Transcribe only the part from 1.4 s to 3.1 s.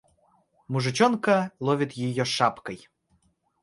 ловит её шапкой.